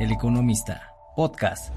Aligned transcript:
El 0.00 0.12
Economista, 0.12 0.94
podcast. 1.14 1.74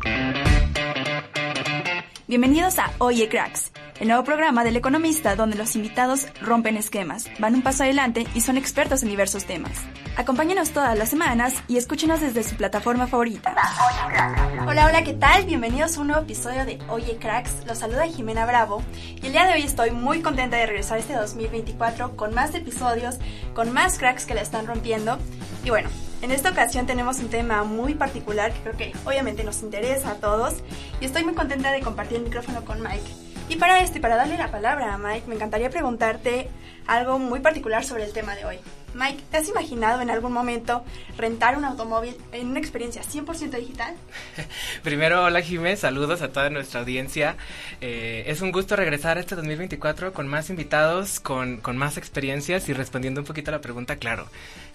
Bienvenidos 2.26 2.80
a 2.80 2.90
Oye 3.00 3.28
Cracks, 3.28 3.74
el 4.00 4.08
nuevo 4.08 4.24
programa 4.24 4.64
del 4.64 4.78
Economista 4.78 5.36
donde 5.36 5.58
los 5.58 5.76
invitados 5.76 6.28
rompen 6.40 6.78
esquemas, 6.78 7.26
van 7.40 7.54
un 7.54 7.64
paso 7.64 7.84
adelante 7.84 8.26
y 8.34 8.40
son 8.40 8.56
expertos 8.56 9.04
en 9.04 9.10
diversos 9.10 9.44
temas. 9.44 9.74
Acompáñenos 10.16 10.70
todas 10.70 10.98
las 10.98 11.10
semanas 11.10 11.54
y 11.68 11.76
escúchenos 11.76 12.22
desde 12.22 12.44
su 12.44 12.56
plataforma 12.56 13.08
favorita. 13.08 13.58
Hola, 14.66 14.86
hola, 14.88 15.04
¿qué 15.04 15.16
tal? 15.16 15.44
Bienvenidos 15.44 15.98
a 15.98 16.00
un 16.02 16.08
nuevo 16.08 16.22
episodio 16.22 16.66
de 16.66 16.80
Oye 16.88 17.18
Cracks. 17.18 17.66
Los 17.68 17.80
saluda 17.80 18.08
Jimena 18.08 18.46
Bravo 18.46 18.82
y 19.22 19.26
el 19.26 19.34
día 19.34 19.48
de 19.48 19.56
hoy 19.56 19.64
estoy 19.64 19.92
muy 19.92 20.22
contenta 20.22 20.56
de 20.56 20.66
regresar 20.66 20.98
este 20.98 21.14
2024 21.14 22.16
con 22.16 22.34
más 22.34 22.56
episodios, 22.56 23.18
con 23.54 23.74
más 23.74 24.00
cracks 24.00 24.26
que 24.26 24.34
la 24.34 24.42
están 24.42 24.66
rompiendo. 24.66 25.20
Y 25.66 25.72
bueno, 25.72 25.90
en 26.24 26.32
esta 26.32 26.52
ocasión 26.52 26.86
tenemos 26.86 27.20
un 27.20 27.28
tema 27.28 27.66
muy 27.66 27.96
particular 27.96 28.54
que 28.54 28.62
creo 28.62 28.78
que 28.78 28.94
obviamente 29.04 29.44
nos 29.44 29.62
interesa 29.62 30.12
a 30.12 30.16
todos 30.16 30.56
y 31.02 31.06
estoy 31.06 31.26
muy 31.26 31.34
contenta 31.34 31.74
de 31.74 31.82
compartir 31.82 32.18
el 32.18 32.24
micrófono 32.24 32.64
con 32.64 32.82
Mike. 32.82 33.12
Y 33.50 33.58
para 33.58 33.82
esto 33.82 33.98
y 33.98 34.02
para 34.02 34.16
darle 34.16 34.38
la 34.38 34.50
palabra 34.50 34.94
a 34.94 34.98
Mike, 34.98 35.28
me 35.28 35.36
encantaría 35.36 35.70
preguntarte 35.70 36.50
algo 36.88 37.20
muy 37.20 37.42
particular 37.42 37.84
sobre 37.84 38.06
el 38.06 38.14
tema 38.14 38.36
de 38.36 38.46
hoy. 38.46 38.60
Mike, 38.94 39.24
¿te 39.32 39.38
has 39.38 39.50
imaginado 39.50 40.02
en 40.02 40.10
algún 40.10 40.32
momento 40.32 40.84
rentar 41.18 41.58
un 41.58 41.66
automóvil 41.66 42.16
en 42.32 42.48
una 42.48 42.60
experiencia 42.60 43.02
100% 43.02 43.58
digital? 43.58 43.96
Primero, 44.84 45.24
hola 45.24 45.42
Jimé, 45.42 45.76
saludos 45.76 46.22
a 46.22 46.32
toda 46.32 46.50
nuestra 46.50 46.82
audiencia. 46.82 47.36
Eh, 47.82 48.24
es 48.28 48.42
un 48.42 48.52
gusto 48.52 48.76
regresar 48.76 49.18
a 49.18 49.20
este 49.20 49.36
2024 49.36 50.14
con 50.14 50.28
más 50.28 50.50
invitados, 50.50 51.20
con, 51.20 51.58
con 51.58 51.78
más 51.78 51.98
experiencias 51.98 52.70
y 52.70 52.74
respondiendo 52.74 53.22
un 53.22 53.26
poquito 53.26 53.52
a 53.52 53.54
la 53.54 53.62
pregunta, 53.62 53.96
claro. 53.96 54.28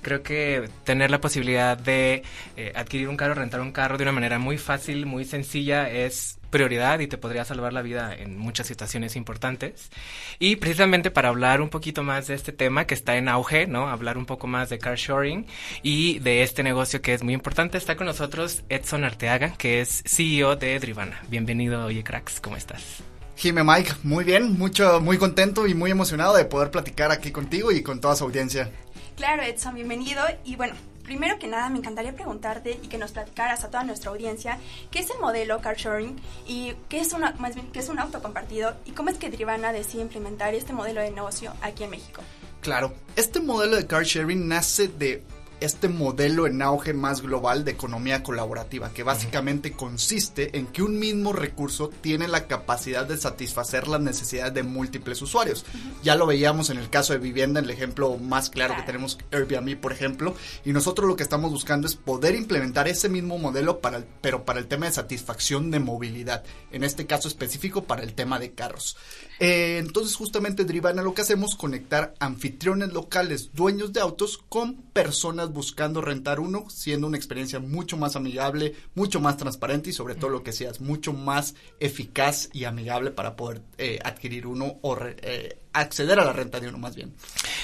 Creo 0.03 0.23
que 0.23 0.69
tener 0.85 1.11
la 1.11 1.21
posibilidad 1.21 1.77
de 1.77 2.23
eh, 2.57 2.73
adquirir 2.75 3.09
un 3.09 3.17
carro, 3.17 3.35
rentar 3.35 3.61
un 3.61 3.73
carro 3.73 3.99
de 3.99 4.05
una 4.05 4.13
manera 4.13 4.39
muy 4.39 4.59
fácil, 4.59 5.07
muy 5.07 5.25
sencilla, 5.25 5.91
es 5.91 6.39
prioridad 6.51 7.01
y 7.01 7.07
te 7.07 7.19
podría 7.19 7.45
salvar 7.45 7.73
la 7.73 7.83
vida 7.83 8.15
en 8.15 8.39
muchas 8.39 8.67
situaciones 8.67 9.17
importantes. 9.17 9.91
Y 10.39 10.57
precisamente 10.57 11.11
para 11.11 11.29
hablar 11.29 11.61
un 11.61 11.69
poquito 11.69 12.03
más 12.03 12.27
de 12.27 12.35
este 12.35 12.53
tema 12.53 12.87
que 12.87 12.95
está 12.95 13.17
en 13.17 13.29
auge, 13.29 13.67
¿no? 13.67 13.89
Hablar 13.89 14.08
un 14.17 14.27
poco 14.27 14.47
más 14.47 14.71
de 14.71 14.79
car 14.79 14.97
sharing 14.97 15.47
y 15.83 16.21
de 16.21 16.43
este 16.43 16.63
negocio 16.63 17.03
que 17.03 17.15
es 17.15 17.23
muy 17.23 17.35
importante, 17.35 17.77
está 17.77 17.97
con 17.97 18.07
nosotros 18.07 18.63
Edson 18.69 19.05
Arteaga, 19.05 19.53
que 19.59 19.81
es 19.81 20.03
CEO 20.07 20.57
de 20.57 20.79
Drivana. 20.79 21.21
Bienvenido, 21.29 21.85
oye 21.85 22.03
cracks, 22.03 22.41
¿cómo 22.41 22.57
estás? 22.57 23.03
Jime 23.37 23.63
Mike, 23.63 23.93
muy 24.03 24.25
bien, 24.25 24.59
mucho, 24.59 25.01
muy 25.01 25.19
contento 25.19 25.67
y 25.67 25.75
muy 25.75 25.91
emocionado 25.91 26.37
de 26.37 26.45
poder 26.45 26.71
platicar 26.71 27.13
aquí 27.13 27.31
contigo 27.31 27.71
y 27.71 27.83
con 27.83 28.01
toda 28.01 28.17
su 28.17 28.25
audiencia. 28.25 28.71
Claro, 29.17 29.43
Edson, 29.43 29.75
bienvenido. 29.75 30.25
Y 30.45 30.57
bueno, 30.57 30.75
primero 31.09 31.39
que 31.39 31.47
nada 31.47 31.71
me 31.71 31.79
encantaría 31.79 32.15
preguntarte 32.15 32.79
y 32.83 32.89
que 32.89 32.99
nos 32.99 33.13
platicaras 33.13 33.65
a 33.65 33.71
toda 33.71 33.83
nuestra 33.83 34.11
audiencia 34.11 34.59
qué 34.91 34.99
es 34.99 35.11
el 35.11 35.19
modelo 35.21 35.61
car 35.61 35.77
sharing 35.77 36.21
y 36.47 36.75
qué 36.89 37.01
es 37.01 37.13
una 37.15 37.33
más 37.39 37.55
bien 37.55 37.67
qué 37.73 37.79
es 37.79 37.89
un 37.89 37.99
auto 37.99 38.21
compartido 38.21 38.77
y 38.85 38.91
cómo 38.91 39.09
es 39.09 39.17
que 39.17 39.31
Drivana 39.31 39.73
decide 39.73 40.03
implementar 40.03 40.55
este 40.55 40.73
modelo 40.73 41.01
de 41.01 41.11
negocio 41.11 41.55
aquí 41.63 41.85
en 41.85 41.91
México. 41.91 42.23
Claro, 42.61 42.95
este 43.17 43.41
modelo 43.41 43.77
de 43.77 43.87
car 43.87 44.05
sharing 44.05 44.49
nace 44.49 44.89
de 44.89 45.23
este 45.61 45.89
modelo 45.89 46.47
en 46.47 46.63
auge 46.63 46.93
más 46.93 47.21
global 47.21 47.65
de 47.65 47.73
economía 47.73 48.23
colaborativa, 48.23 48.93
que 48.93 49.03
básicamente 49.03 49.73
consiste 49.73 50.57
en 50.57 50.67
que 50.67 50.83
un 50.83 50.99
mismo 50.99 51.33
recurso 51.33 51.89
tiene 51.89 52.29
la 52.29 52.47
capacidad 52.47 53.07
de 53.07 53.17
satisfacer 53.17 53.89
las 53.89 54.01
necesidades 54.01 54.55
de 54.55 54.63
múltiples 54.63 55.21
usuarios. 55.21 55.65
Ya 56.03 56.15
lo 56.15 56.27
veíamos 56.27 56.71
en 56.71 56.79
el 56.79 56.91
caso 56.91 57.13
de 57.13 57.19
vivienda, 57.19 57.59
en 57.59 57.67
el 57.67 57.73
ejemplo 57.73 58.17
más 58.19 58.51
claro, 58.51 58.77
que 58.77 58.83
tenemos 58.83 59.19
Airbnb, 59.33 59.81
por 59.81 59.93
ejemplo, 59.93 60.35
y 60.65 60.73
nosotros 60.73 61.09
lo 61.09 61.17
que 61.17 61.23
estamos 61.23 61.51
buscando 61.51 61.87
es 61.87 61.97
poder 61.97 62.35
implementar 62.35 62.89
ese 62.89 63.09
mismo 63.09 63.39
modelo, 63.39 63.81
para 63.81 63.99
el, 63.99 64.05
pero 64.21 64.45
para 64.45 64.61
el 64.61 64.67
tema 64.67 64.87
de 64.87 64.93
satisfacción 64.93 65.71
de 65.71 65.81
movilidad, 65.81 66.45
en 66.71 66.85
este 66.85 67.07
caso 67.07 67.29
específico 67.29 67.85
para 67.85 68.03
el 68.03 68.15
tema 68.15 68.39
de 68.39 68.53
carros. 68.53 68.97
Eh, 69.41 69.79
entonces 69.79 70.17
justamente 70.17 70.65
Drivana 70.65 71.03
lo 71.03 71.15
que 71.15 71.23
hacemos 71.23 71.53
es 71.53 71.57
conectar 71.57 72.15
anfitriones 72.19 72.93
locales, 72.93 73.51
dueños 73.53 73.93
de 73.93 74.01
autos, 74.01 74.39
con 74.49 74.77
personas 74.77 75.53
buscando 75.53 76.01
rentar 76.01 76.41
uno, 76.41 76.69
siendo 76.71 77.07
una 77.07 77.17
experiencia 77.17 77.61
mucho 77.61 77.97
más 77.97 78.17
amigable, 78.17 78.75
mucho 78.95 79.21
más 79.21 79.37
transparente 79.37 79.91
y 79.91 79.93
sobre 79.93 80.15
todo 80.15 80.31
lo 80.31 80.43
que 80.43 80.53
seas, 80.53 80.81
mucho 80.81 81.13
más 81.13 81.55
eficaz 81.79 82.49
y 82.53 82.65
amigable 82.65 83.11
para 83.11 83.37
poder 83.37 83.63
eh, 83.79 83.99
adquirir 84.03 84.47
uno 84.47 84.79
o 84.83 84.99
eh, 85.01 85.59
acceder 85.73 86.19
a 86.19 86.25
la 86.25 86.33
renta 86.33 86.59
de 86.59 86.69
uno 86.69 86.79
más 86.79 86.97
bien. 86.97 87.15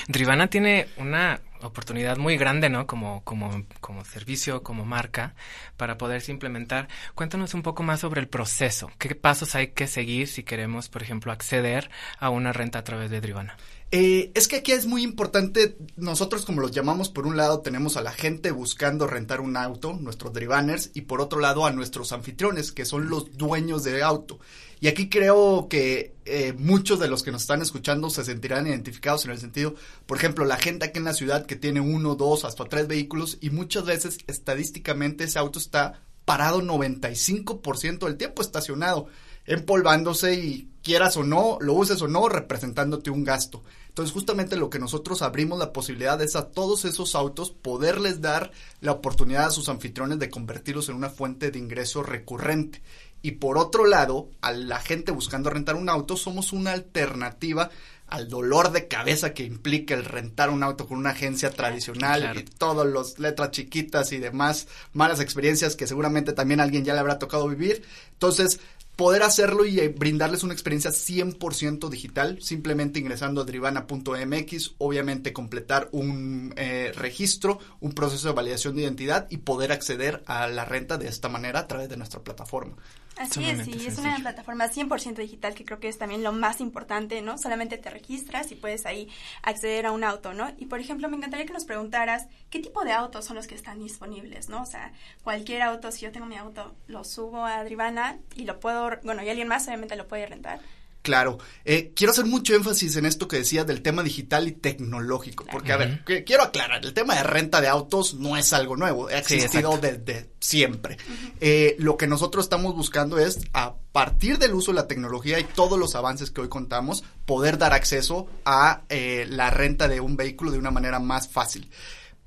Drivana 0.09 0.49
tiene 0.49 0.88
una 0.99 1.41
oportunidad 1.69 2.16
muy 2.16 2.36
grande, 2.36 2.69
¿no? 2.69 2.86
Como, 2.86 3.22
como, 3.25 3.64
como 3.80 4.04
servicio, 4.04 4.62
como 4.62 4.84
marca, 4.84 5.34
para 5.76 5.98
poderse 5.98 6.32
implementar. 6.32 6.88
Cuéntanos 7.14 7.54
un 7.54 7.62
poco 7.62 7.82
más 7.82 8.00
sobre 8.00 8.20
el 8.20 8.28
proceso. 8.28 8.91
¿Qué 8.98 9.14
pasos 9.14 9.54
hay 9.54 9.69
que 9.69 9.86
seguir 9.86 10.28
si 10.28 10.42
queremos, 10.42 10.88
por 10.88 11.02
ejemplo, 11.02 11.32
acceder 11.32 11.91
a 12.19 12.30
una 12.30 12.52
renta 12.52 12.78
a 12.80 12.84
través 12.84 13.10
de 13.10 13.20
Drivana? 13.20 13.56
Eh, 13.97 14.32
es 14.34 14.48
que 14.48 14.56
aquí 14.56 14.72
es 14.72 14.86
muy 14.86 15.04
importante, 15.04 15.76
nosotros 15.94 16.44
como 16.44 16.60
los 16.60 16.72
llamamos, 16.72 17.10
por 17.10 17.28
un 17.28 17.36
lado 17.36 17.60
tenemos 17.60 17.96
a 17.96 18.02
la 18.02 18.10
gente 18.10 18.50
buscando 18.50 19.06
rentar 19.06 19.41
un 19.41 19.56
auto, 19.56 19.92
nuestros 19.92 20.32
drivaners, 20.32 20.91
y 20.94 21.02
por 21.02 21.20
otro 21.20 21.38
lado 21.38 21.64
a 21.64 21.70
nuestros 21.70 22.10
anfitriones, 22.10 22.72
que 22.72 22.86
son 22.86 23.08
los 23.08 23.36
dueños 23.36 23.84
de 23.84 24.02
auto. 24.02 24.41
Y 24.84 24.89
aquí 24.89 25.09
creo 25.09 25.67
que 25.71 26.15
eh, 26.27 26.53
muchos 26.59 27.00
de 27.00 27.09
los 27.09 27.22
que 27.22 27.33
nos 27.33 27.41
están 27.41 27.62
escuchando 27.62 28.11
se 28.11 28.22
sentirán 28.22 28.67
identificados 28.67 29.25
en 29.25 29.31
el 29.31 29.39
sentido, 29.39 29.75
por 30.05 30.19
ejemplo, 30.19 30.45
la 30.45 30.59
gente 30.59 30.84
aquí 30.84 30.99
en 30.99 31.06
la 31.06 31.15
ciudad 31.15 31.47
que 31.47 31.56
tiene 31.56 31.81
uno, 31.81 32.17
dos, 32.17 32.45
hasta 32.45 32.67
tres 32.67 32.87
vehículos 32.87 33.39
y 33.41 33.49
muchas 33.49 33.87
veces 33.87 34.19
estadísticamente 34.27 35.25
ese 35.25 35.39
auto 35.39 35.59
está 35.59 36.03
parado 36.27 36.61
95% 36.61 38.00
del 38.00 38.19
tiempo 38.19 38.43
estacionado, 38.43 39.06
empolvándose 39.47 40.34
y 40.34 40.69
quieras 40.83 41.17
o 41.17 41.25
no, 41.25 41.56
lo 41.62 41.73
uses 41.73 42.03
o 42.03 42.09
no, 42.09 42.28
representándote 42.28 43.09
un 43.09 43.25
gasto. 43.25 43.62
Entonces, 43.89 44.12
justamente 44.12 44.56
lo 44.56 44.69
que 44.69 44.78
nosotros 44.78 45.23
abrimos 45.23 45.59
la 45.59 45.73
posibilidad 45.73 46.21
es 46.21 46.37
a 46.37 46.50
todos 46.50 46.84
esos 46.84 47.15
autos 47.15 47.50
poderles 47.50 48.21
dar 48.21 48.53
la 48.81 48.93
oportunidad 48.93 49.47
a 49.47 49.50
sus 49.50 49.71
anfitriones 49.71 50.19
de 50.19 50.28
convertirlos 50.28 50.91
en 50.91 50.97
una 50.97 51.09
fuente 51.09 51.50
de 51.50 51.59
ingreso 51.59 52.03
recurrente. 52.03 52.83
Y 53.25 53.31
por 53.33 53.57
otro 53.57 53.87
lado, 53.87 54.29
a 54.43 54.53
la 54.53 54.79
gente 54.81 55.11
buscando 55.11 55.49
rentar 55.49 55.77
un 55.77 55.89
auto, 55.89 56.15
somos 56.15 56.53
una 56.53 56.73
alternativa 56.73 57.71
al 58.07 58.29
dolor 58.29 58.71
de 58.71 58.87
cabeza 58.87 59.33
que 59.33 59.45
implica 59.45 59.95
el 59.95 60.05
rentar 60.05 60.51
un 60.51 60.62
auto 60.62 60.87
con 60.87 60.99
una 60.99 61.12
agencia 61.12 61.49
tradicional 61.51 62.37
y 62.39 62.43
todas 62.43 62.87
las 62.87 63.19
letras 63.19 63.51
chiquitas 63.51 64.12
y 64.12 64.19
demás 64.19 64.69
malas 64.93 65.21
experiencias 65.21 65.75
que 65.75 65.87
seguramente 65.87 66.35
también 66.35 66.61
a 66.61 66.65
alguien 66.65 66.85
ya 66.85 66.93
le 66.93 67.01
habrá 67.01 67.19
tocado 67.19 67.49
vivir. 67.49 67.83
Entonces, 68.12 68.61
poder 68.95 69.23
hacerlo 69.23 69.65
y 69.65 69.81
eh, 69.81 69.89
brindarles 69.89 70.43
una 70.43 70.53
experiencia 70.53 70.91
100% 70.91 71.89
digital, 71.89 72.43
simplemente 72.43 73.01
ingresando 73.01 73.41
a 73.41 73.45
drivana.mx, 73.45 74.75
obviamente 74.77 75.33
completar 75.33 75.89
un 75.93 76.53
eh, 76.59 76.93
registro, 76.95 77.59
un 77.81 77.95
proceso 77.95 78.29
de 78.29 78.35
validación 78.35 78.77
de 78.77 78.83
identidad 78.83 79.29
y 79.31 79.39
poder 79.39 79.73
acceder 79.73 80.23
a 80.27 80.47
la 80.47 80.67
renta 80.67 80.99
de 80.99 81.09
esta 81.09 81.31
manera 81.31 81.61
a 81.61 81.67
través 81.67 81.89
de 81.89 81.97
nuestra 81.97 82.21
plataforma. 82.21 82.77
Así 83.16 83.44
es, 83.44 83.64
sí, 83.64 83.86
es 83.86 83.98
una 83.98 84.16
plataforma 84.16 84.69
100% 84.69 85.14
digital 85.14 85.54
que 85.54 85.64
creo 85.64 85.78
que 85.78 85.88
es 85.88 85.98
también 85.98 86.25
lo 86.25 86.32
más 86.32 86.60
importante, 86.60 87.22
¿no? 87.22 87.38
Solamente 87.38 87.78
te 87.78 87.91
registras 87.91 88.50
y 88.50 88.56
puedes 88.56 88.86
ahí 88.86 89.08
acceder 89.42 89.86
a 89.86 89.92
un 89.92 90.02
auto, 90.02 90.34
¿no? 90.34 90.52
Y 90.58 90.66
por 90.66 90.80
ejemplo, 90.80 91.08
me 91.08 91.16
encantaría 91.16 91.47
que 91.47 91.52
nos 91.52 91.64
preguntaras 91.64 92.26
qué 92.50 92.58
tipo 92.58 92.84
de 92.84 92.92
autos 92.92 93.25
son 93.25 93.36
los 93.36 93.47
que 93.47 93.54
están 93.54 93.78
disponibles, 93.78 94.48
¿no? 94.48 94.62
O 94.62 94.66
sea, 94.66 94.92
cualquier 95.22 95.62
auto, 95.62 95.92
si 95.92 96.02
yo 96.02 96.12
tengo 96.12 96.26
mi 96.26 96.36
auto, 96.36 96.75
lo 96.88 97.04
subo 97.04 97.44
a 97.44 97.62
Drivana 97.62 98.19
y 98.34 98.44
lo 98.44 98.58
puedo, 98.58 98.91
bueno, 99.04 99.22
y 99.22 99.28
alguien 99.28 99.48
más 99.48 99.66
obviamente 99.69 99.96
lo 99.96 100.08
puede 100.08 100.26
rentar. 100.26 100.60
Claro, 101.04 101.37
eh, 101.66 101.92
quiero 101.94 102.12
hacer 102.12 102.25
mucho 102.25 102.54
énfasis 102.54 102.97
en 102.97 103.04
esto 103.04 103.28
que 103.28 103.37
decía 103.37 103.65
del 103.65 103.82
tema 103.82 104.03
digital 104.03 104.48
y 104.48 104.53
tecnológico, 104.53 105.44
porque 105.44 105.70
a 105.70 105.76
ver, 105.76 106.03
quiero 106.25 106.42
aclarar, 106.42 106.82
el 106.82 106.94
tema 106.94 107.15
de 107.15 107.22
renta 107.22 107.60
de 107.60 107.69
autos 107.69 108.15
no 108.15 108.38
es 108.38 108.54
algo 108.54 108.75
nuevo, 108.75 109.09
ha 109.09 109.19
existido 109.19 109.76
desde 109.76 110.31
siempre. 110.41 110.96
eh, 111.43 111.76
lo 111.79 111.99
que 111.99 112.06
nosotros 112.06 112.46
estamos 112.46 112.75
buscando 112.75 113.19
es, 113.19 113.40
a 113.52 113.75
partir 113.93 114.38
del 114.38 114.55
uso 114.55 114.73
de 114.73 114.76
la 114.76 114.88
tecnología 114.88 115.38
y 115.38 115.44
todos 115.44 115.79
los 115.79 115.94
avances 115.94 116.31
que 116.31 116.40
hoy 116.40 116.49
contamos, 116.49 117.05
poder 117.26 117.58
dar 117.58 117.75
acceso 117.75 118.26
a 118.46 118.84
eh, 118.88 119.26
la 119.29 119.50
renta 119.50 119.88
de 119.88 120.00
un 120.00 120.17
vehículo 120.17 120.52
de 120.52 120.58
una 120.58 120.70
manera 120.70 121.00
más 121.00 121.29
fácil. 121.29 121.70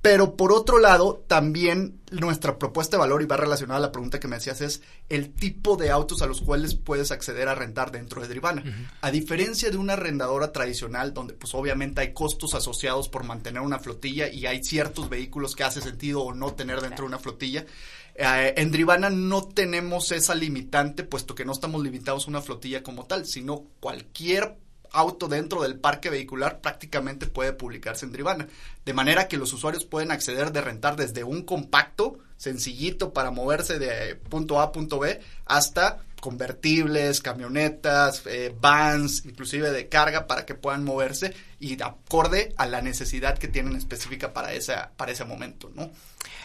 Pero 0.01 0.35
por 0.35 0.51
otro 0.51 0.79
lado, 0.79 1.23
también 1.27 1.99
nuestra 2.11 2.57
propuesta 2.57 2.95
de 2.95 3.01
valor, 3.01 3.21
y 3.21 3.25
va 3.25 3.35
relacionada 3.35 3.79
a 3.79 3.81
la 3.81 3.91
pregunta 3.91 4.19
que 4.19 4.27
me 4.27 4.35
hacías, 4.35 4.61
es 4.61 4.81
el 5.09 5.33
tipo 5.33 5.75
de 5.75 5.89
autos 5.89 6.21
a 6.21 6.27
los 6.27 6.41
cuales 6.41 6.75
puedes 6.75 7.11
acceder 7.11 7.49
a 7.49 7.55
rentar 7.55 7.91
dentro 7.91 8.21
de 8.21 8.27
Drivana. 8.27 8.63
A 9.01 9.11
diferencia 9.11 9.69
de 9.69 9.77
una 9.77 9.93
arrendadora 9.93 10.51
tradicional, 10.51 11.13
donde 11.13 11.33
pues 11.33 11.53
obviamente 11.55 12.01
hay 12.01 12.13
costos 12.13 12.53
asociados 12.53 13.09
por 13.09 13.23
mantener 13.23 13.61
una 13.61 13.79
flotilla 13.79 14.29
y 14.29 14.45
hay 14.45 14.63
ciertos 14.63 15.09
vehículos 15.09 15.55
que 15.55 15.63
hace 15.63 15.81
sentido 15.81 16.21
o 16.21 16.33
no 16.33 16.53
tener 16.53 16.79
dentro 16.79 17.03
de 17.03 17.07
una 17.07 17.19
flotilla, 17.19 17.65
eh, 18.15 18.53
en 18.57 18.71
Drivana 18.71 19.09
no 19.09 19.43
tenemos 19.47 20.11
esa 20.11 20.33
limitante, 20.33 21.03
puesto 21.03 21.35
que 21.35 21.45
no 21.45 21.51
estamos 21.51 21.83
limitados 21.83 22.25
a 22.25 22.29
una 22.29 22.41
flotilla 22.41 22.81
como 22.81 23.05
tal, 23.05 23.25
sino 23.25 23.65
cualquier 23.79 24.57
auto 24.91 25.27
dentro 25.27 25.61
del 25.61 25.79
parque 25.79 26.09
vehicular 26.09 26.61
prácticamente 26.61 27.27
puede 27.27 27.53
publicarse 27.53 28.05
en 28.05 28.11
Drivana. 28.11 28.47
De 28.85 28.93
manera 28.93 29.27
que 29.27 29.37
los 29.37 29.53
usuarios 29.53 29.85
pueden 29.85 30.11
acceder 30.11 30.51
de 30.51 30.61
rentar 30.61 30.95
desde 30.95 31.23
un 31.23 31.43
compacto 31.43 32.19
sencillito 32.37 33.13
para 33.13 33.31
moverse 33.31 33.79
de 33.79 34.15
punto 34.15 34.59
A 34.59 34.63
a 34.63 34.71
punto 34.71 34.99
B 34.99 35.19
hasta 35.45 35.99
convertibles, 36.19 37.21
camionetas, 37.21 38.23
eh, 38.25 38.53
vans, 38.59 39.23
inclusive 39.25 39.71
de 39.71 39.87
carga 39.87 40.27
para 40.27 40.45
que 40.45 40.55
puedan 40.55 40.83
moverse 40.83 41.33
y 41.59 41.81
acorde 41.81 42.53
a 42.57 42.65
la 42.65 42.81
necesidad 42.81 43.37
que 43.37 43.47
tienen 43.47 43.75
específica 43.75 44.33
para, 44.33 44.53
esa, 44.53 44.91
para 44.97 45.11
ese 45.11 45.25
momento, 45.25 45.71
¿no? 45.75 45.89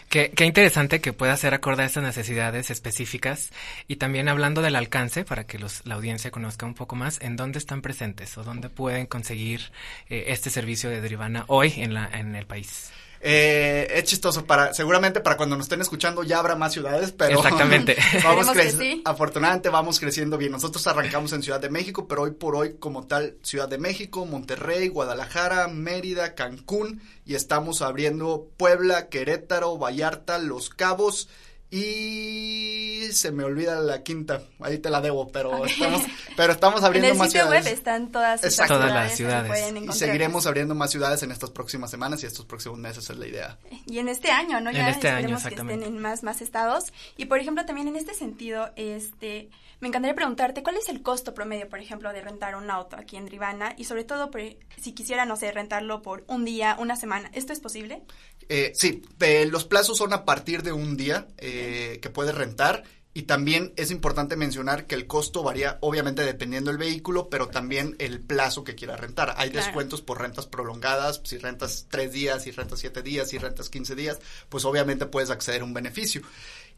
Qué, 0.09 0.29
qué, 0.29 0.45
interesante 0.45 1.01
que 1.01 1.11
pueda 1.11 1.35
ser 1.37 1.55
acorde 1.55 1.83
a 1.83 1.85
estas 1.87 2.03
necesidades 2.03 2.69
específicas 2.69 3.49
y 3.87 3.95
también 3.95 4.29
hablando 4.29 4.61
del 4.61 4.75
alcance 4.75 5.25
para 5.25 5.45
que 5.45 5.57
los, 5.57 5.83
la 5.85 5.95
audiencia 5.95 6.29
conozca 6.29 6.67
un 6.67 6.75
poco 6.75 6.95
más 6.95 7.19
en 7.21 7.35
dónde 7.35 7.57
están 7.57 7.81
presentes 7.81 8.37
o 8.37 8.43
dónde 8.43 8.69
pueden 8.69 9.07
conseguir 9.07 9.71
eh, 10.09 10.25
este 10.27 10.51
servicio 10.51 10.91
de 10.91 11.01
Derivana 11.01 11.45
hoy 11.47 11.73
en, 11.77 11.95
la, 11.95 12.09
en 12.13 12.35
el 12.35 12.45
país. 12.45 12.91
Eh, 13.25 13.87
es 13.95 14.03
chistoso 14.03 14.45
para, 14.45 14.73
seguramente 14.73 15.21
para 15.21 15.37
cuando 15.37 15.55
nos 15.55 15.67
estén 15.67 15.79
escuchando 15.79 16.23
ya 16.23 16.39
habrá 16.39 16.57
más 16.57 16.73
ciudades, 16.73 17.13
pero 17.13 17.37
exactamente. 17.37 17.95
vamos 18.23 18.47
sí. 18.77 19.01
afortunadamente 19.05 19.69
vamos 19.69 19.97
creciendo 20.01 20.37
bien. 20.37 20.51
Nosotros 20.51 20.85
arrancamos 20.87 21.31
en 21.31 21.41
Ciudad 21.41 21.61
de 21.61 21.69
México, 21.69 22.05
pero 22.05 22.23
hoy 22.23 22.31
por 22.31 22.57
hoy 22.57 22.75
como 22.79 23.07
tal 23.07 23.37
Ciudad 23.41 23.69
de 23.69 23.77
México, 23.77 24.25
Monterrey, 24.25 24.89
Guadalajara, 24.89 25.69
Mérida, 25.69 26.35
Cancún 26.35 27.01
y 27.25 27.35
estamos 27.35 27.81
abriendo 27.81 28.49
Puebla, 28.57 29.07
Querétaro, 29.07 29.77
Vallarta, 29.77 30.37
Los 30.37 30.69
Cabos 30.69 31.29
y 31.75 33.11
se 33.13 33.31
me 33.31 33.43
olvida 33.43 33.79
la 33.79 34.03
quinta, 34.03 34.43
ahí 34.59 34.77
te 34.77 34.91
la 34.91 35.01
debo, 35.01 35.31
pero 35.31 35.65
estamos, 35.65 36.03
pero 36.37 36.53
estamos 36.53 36.83
abriendo 36.83 37.07
en 37.07 37.13
el 37.13 37.17
más 37.17 37.29
sitio 37.29 37.45
ciudades. 37.45 37.65
web 37.65 37.73
están 37.73 38.11
todas, 38.11 38.41
todas 38.41 38.93
las 38.93 39.15
ciudades. 39.15 39.73
Y 39.81 39.91
seguiremos 39.93 40.45
abriendo 40.45 40.75
más 40.75 40.91
ciudades 40.91 41.23
en 41.23 41.31
estas 41.31 41.49
próximas 41.49 41.89
semanas 41.89 42.21
y 42.21 42.27
estos 42.27 42.45
próximos 42.45 42.77
meses 42.77 43.09
es 43.09 43.17
la 43.17 43.25
idea. 43.25 43.57
Y 43.87 43.97
en 43.97 44.07
este 44.07 44.29
año, 44.29 44.61
¿no? 44.61 44.71
Ya 44.71 44.81
en 44.81 44.89
este 44.89 45.09
año, 45.09 45.35
exactamente. 45.35 45.79
que 45.79 45.85
estén 45.85 45.95
en 45.95 45.99
más, 45.99 46.21
más 46.21 46.43
estados. 46.43 46.93
Y 47.17 47.25
por 47.25 47.39
ejemplo, 47.39 47.65
también 47.65 47.87
en 47.87 47.95
este 47.95 48.13
sentido, 48.13 48.69
este, 48.75 49.49
me 49.79 49.87
encantaría 49.87 50.15
preguntarte 50.15 50.63
cuál 50.63 50.77
es 50.77 50.87
el 50.89 51.01
costo 51.01 51.33
promedio, 51.33 51.67
por 51.67 51.79
ejemplo, 51.79 52.13
de 52.13 52.21
rentar 52.21 52.55
un 52.55 52.69
auto 52.71 52.95
aquí 52.95 53.17
en 53.17 53.25
Drivana 53.25 53.73
y 53.77 53.83
sobre 53.83 54.03
todo 54.03 54.31
si 54.77 54.93
quisiera, 54.93 55.25
no 55.25 55.35
sé, 55.35 55.51
rentarlo 55.51 56.01
por 56.01 56.23
un 56.27 56.45
día, 56.45 56.77
una 56.79 56.95
semana. 56.95 57.29
¿Esto 57.33 57.51
es 57.51 57.59
posible? 57.59 58.03
Eh, 58.49 58.71
sí, 58.75 59.03
eh, 59.19 59.45
los 59.45 59.65
plazos 59.65 59.97
son 59.97 60.13
a 60.13 60.25
partir 60.25 60.63
de 60.63 60.71
un 60.71 60.97
día 60.97 61.27
eh, 61.37 61.99
que 62.01 62.09
puedes 62.09 62.35
rentar 62.35 62.83
y 63.15 63.23
también 63.23 63.73
es 63.75 63.91
importante 63.91 64.35
mencionar 64.35 64.87
que 64.87 64.95
el 64.95 65.05
costo 65.05 65.43
varía 65.43 65.77
obviamente 65.81 66.23
dependiendo 66.23 66.71
del 66.71 66.79
vehículo, 66.79 67.29
pero 67.29 67.47
también 67.47 67.95
el 67.99 68.19
plazo 68.19 68.63
que 68.63 68.73
quieras 68.73 68.99
rentar. 68.99 69.35
Hay 69.37 69.51
Claro. 69.51 69.65
descuentos 69.67 70.01
por 70.01 70.19
rentas 70.19 70.47
prolongadas, 70.47 71.21
si 71.23 71.37
rentas 71.37 71.85
tres 71.89 72.11
días, 72.11 72.41
si 72.43 72.49
rentas 72.51 72.79
siete 72.79 73.03
días, 73.03 73.29
si 73.29 73.37
rentas 73.37 73.69
15 73.69 73.93
días, 73.95 74.17
pues 74.49 74.65
obviamente 74.65 75.05
puedes 75.05 75.29
acceder 75.29 75.61
a 75.61 75.65
un 75.65 75.75
beneficio. 75.75 76.23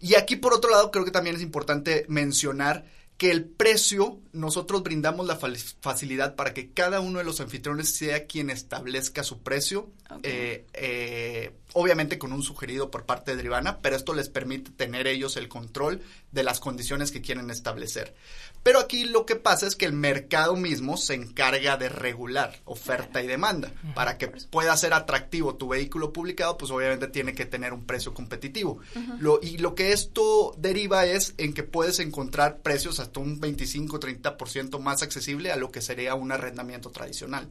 Y 0.02 0.16
aquí 0.16 0.36
por 0.36 0.54
otro 0.54 0.70
lado 0.72 0.92
creo 0.92 1.06
que 1.06 1.12
también 1.12 1.38
es 1.38 1.42
importante 1.42 2.06
mencionar 2.10 2.84
que 3.18 3.32
el 3.32 3.46
precio, 3.46 4.20
nosotros 4.34 4.84
brindamos 4.84 5.26
la 5.26 5.38
fa- 5.38 5.48
facilidad 5.80 6.36
para 6.36 6.54
que 6.54 6.72
cada 6.72 7.00
uno 7.00 7.20
de 7.20 7.24
los 7.26 7.40
anfitriones 7.40 7.96
sea 7.96 8.26
quien 8.26 8.50
establezca 8.50 9.24
su 9.24 9.42
precio, 9.42 9.90
eh, 10.24 10.66
eh, 10.74 11.54
obviamente 11.74 12.18
con 12.20 12.34
un 12.34 12.44
sugerido 12.44 12.92
por 12.92 13.06
parte 13.06 13.32
de 13.32 13.38
Drivana, 13.38 13.80
pero 13.82 13.96
esto 13.96 14.14
les 14.14 14.28
permite 14.28 14.72
tener 14.72 15.08
ellos 15.08 15.38
el 15.38 15.48
control 15.48 16.02
de 16.32 16.44
las 16.44 16.60
condiciones 16.60 17.12
que 17.12 17.22
quieren 17.22 17.50
establecer. 17.50 18.14
Pero 18.66 18.80
aquí 18.80 19.06
lo 19.06 19.28
que 19.28 19.36
pasa 19.36 19.68
es 19.68 19.76
que 19.76 19.86
el 19.86 19.94
mercado 19.94 20.56
mismo 20.56 20.98
se 20.98 21.14
encarga 21.14 21.78
de 21.78 21.88
regular 21.88 22.64
oferta 22.66 23.22
y 23.22 23.28
demanda. 23.28 23.72
Para 23.94 24.18
que 24.18 24.28
pueda 24.28 24.76
ser 24.76 24.96
atractivo 24.96 25.54
tu 25.54 25.68
vehículo 25.68 26.12
publicado, 26.12 26.58
pues 26.58 26.72
obviamente 26.72 27.08
tiene 27.08 27.36
que 27.36 27.46
tener 27.46 27.74
un 27.74 27.86
precio 27.86 28.16
competitivo. 28.16 28.80
Lo, 29.20 29.40
y 29.40 29.60
lo 29.60 29.76
que 29.76 29.92
esto 29.92 30.56
deriva 30.58 31.06
es 31.06 31.36
en 31.38 31.54
que 31.54 31.62
puedes 31.62 32.00
encontrar 32.00 32.64
precios 32.64 33.00
hasta 33.00 33.20
un 33.20 33.40
25-30% 33.40 34.80
más 34.80 35.04
accesible 35.04 35.52
a 35.52 35.58
lo 35.58 35.72
que 35.72 35.82
sería 35.82 36.16
un 36.16 36.32
arrendamiento 36.32 36.90
tradicional. 36.90 37.48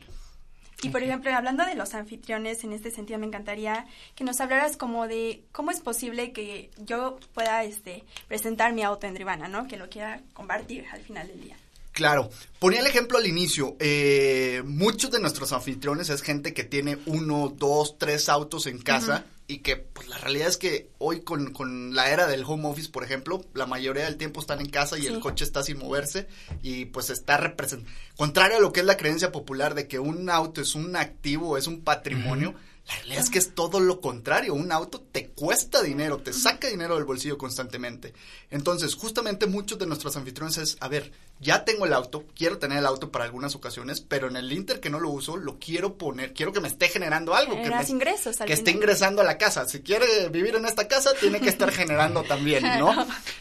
Y 0.83 0.91
por 0.91 1.03
ejemplo, 1.03 1.35
hablando 1.35 1.65
de 1.65 1.75
los 1.75 1.95
anfitriones, 1.95 2.65
en 2.65 2.73
este 2.73 2.91
sentido 2.91 3.19
me 3.19 3.27
encantaría 3.27 3.87
que 4.15 4.25
nos 4.25 4.41
hablaras 4.41 4.77
como 4.77 5.09
de 5.09 5.43
cómo 5.53 5.71
es 5.71 5.81
posible 5.81 6.33
que 6.33 6.71
yo 6.79 7.19
pueda 7.33 7.65
este 7.65 8.05
presentar 8.29 8.73
mi 8.73 8.83
auto 8.83 9.07
en 9.07 9.15
Drivana, 9.15 9.49
¿no? 9.49 9.67
Que 9.67 9.77
lo 9.77 9.89
quiera 9.89 10.21
compartir 10.35 10.85
al 10.93 11.01
final 11.01 11.29
del 11.29 11.41
día. 11.41 11.57
Claro, 11.93 12.29
ponía 12.59 12.81
el 12.81 12.87
ejemplo 12.87 13.19
al 13.19 13.27
inicio. 13.27 13.77
eh, 13.79 14.63
muchos 14.67 15.13
de 15.13 15.21
nuestros 15.21 15.53
anfitriones 15.53 16.11
es 16.11 16.23
gente 16.23 16.53
que 16.53 16.65
tiene 16.65 16.99
uno, 17.07 17.55
dos, 17.57 17.97
tres 17.99 18.29
autos 18.29 18.67
en 18.67 18.79
casa 18.79 19.25
y 19.47 19.59
que 19.59 19.77
pues 19.77 20.09
la 20.09 20.17
realidad 20.19 20.49
es 20.49 20.57
que 20.57 20.89
hoy 20.99 21.21
con, 21.21 21.53
con 21.53 21.95
la 21.95 22.11
era 22.11 22.27
del 22.27 22.45
home 22.47 22.67
office, 22.67 22.89
por 22.91 23.05
ejemplo, 23.05 23.45
la 23.53 23.67
mayoría 23.67 24.05
del 24.05 24.17
tiempo 24.17 24.41
están 24.41 24.61
en 24.61 24.71
casa 24.71 24.97
y 24.99 25.03
Sí. 25.03 25.07
el 25.09 25.21
coche 25.21 25.45
está 25.45 25.63
sin 25.63 25.79
moverse 25.79 26.27
y 26.63 26.87
pues 26.87 27.11
está 27.11 27.37
representando. 27.37 27.93
Contrario 28.17 28.57
a 28.57 28.61
lo 28.61 28.73
que 28.73 28.81
es 28.81 28.87
la 28.87 28.97
creencia 28.97 29.33
popular 29.33 29.75
de 29.75 29.87
que 29.87 29.99
un 29.99 30.31
auto 30.31 30.61
es 30.63 30.75
un 30.75 30.97
activo, 30.97 31.59
es 31.59 31.67
un 31.67 31.83
patrimonio. 31.83 32.55
La 32.87 32.95
realidad 32.97 33.21
es 33.25 33.31
que 33.31 33.39
es 33.39 33.55
todo 33.55 33.81
lo 33.81 34.01
contrario. 34.03 34.53
Un 34.53 34.71
auto 34.71 35.01
te 35.01 35.29
cuesta 35.29 35.83
dinero, 35.83 36.19
te 36.19 36.35
saca 36.35 36.69
dinero 36.69 36.97
del 36.97 37.05
bolsillo 37.05 37.39
constantemente. 37.39 38.13
Entonces, 38.51 38.95
justamente 38.95 39.47
muchos 39.47 39.79
de 39.79 39.87
nuestros 39.87 40.17
anfitriones 40.17 40.59
es, 40.59 40.77
a 40.81 40.89
ver, 40.89 41.11
ya 41.41 41.65
tengo 41.65 41.87
el 41.87 41.95
auto, 41.95 42.25
quiero 42.37 42.59
tener 42.59 42.79
el 42.79 42.87
auto 42.87 43.11
para 43.11 43.25
algunas 43.25 43.55
ocasiones, 43.55 44.03
pero 44.03 44.29
en 44.29 44.37
el 44.37 44.53
Inter 44.53 44.81
que 44.81 44.91
no 44.91 45.01
lo 45.01 45.09
uso, 45.09 45.39
lo 45.39 45.59
quiero 45.59 45.97
poner, 45.97 46.35
quiero 46.35 46.53
que 46.53 46.61
me 46.61 46.69
esté 46.69 46.89
generando 46.89 47.35
algo. 47.35 47.55
Que, 47.63 47.71
me- 47.71 47.85
ingresos 47.89 48.41
al 48.43 48.47
que 48.47 48.53
esté 48.53 48.71
ingresando 48.73 49.23
a 49.23 49.25
la 49.25 49.39
casa. 49.39 49.67
Si 49.67 49.81
quiere 49.81 50.29
vivir 50.29 50.55
en 50.57 50.67
esta 50.67 50.87
casa, 50.87 51.13
tiene 51.19 51.41
que 51.41 51.49
estar 51.49 51.73
generando 51.73 52.23
también, 52.25 52.63
¿no? 52.79 52.93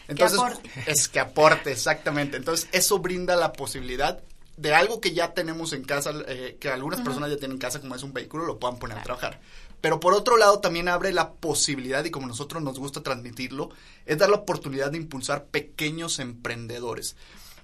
Entonces, 0.08 0.40
aporte. 0.40 0.70
es 0.88 1.10
que 1.10 1.20
aporte, 1.20 1.72
exactamente. 1.74 2.38
Entonces, 2.38 2.70
eso 2.72 3.00
brinda 3.00 3.36
la 3.36 3.52
posibilidad 3.52 4.22
de 4.58 4.74
algo 4.74 5.02
que 5.02 5.14
ya 5.14 5.34
tenemos 5.34 5.74
en 5.74 5.84
casa, 5.84 6.14
eh, 6.28 6.58
que 6.60 6.70
algunas 6.70 7.02
personas 7.02 7.30
ya 7.30 7.38
tienen 7.38 7.56
en 7.56 7.60
casa, 7.60 7.80
como 7.80 7.96
es 7.96 8.04
un 8.04 8.14
vehículo, 8.14 8.46
lo 8.46 8.60
puedan 8.60 8.78
poner 8.78 8.98
a 8.98 9.04
trabajar. 9.04 9.40
Pero 9.82 10.00
por 10.00 10.14
otro 10.14 10.38
lado, 10.38 10.60
también 10.60 10.88
abre 10.88 11.12
la 11.12 11.34
posibilidad, 11.34 12.06
y 12.06 12.12
como 12.12 12.28
nosotros 12.28 12.62
nos 12.64 12.80
gusta 12.80 13.02
transmitirlo, 13.02 13.70
es 14.06 14.18
dar 14.18 14.30
la 14.30 14.38
oportunidad 14.38 14.92
de 14.92 14.98
impulsar 14.98 15.46
pequeños 15.46 16.20
emprendedores. 16.20 17.16